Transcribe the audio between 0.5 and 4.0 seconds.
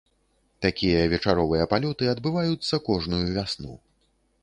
Такія вечаровыя палёты адбываюцца кожную вясну.